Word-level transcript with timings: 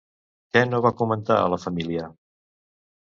Què 0.55 0.61
no 0.69 0.79
va 0.85 0.91
comentar 1.01 1.37
a 1.41 1.51
la 1.55 1.59
família? 1.65 2.07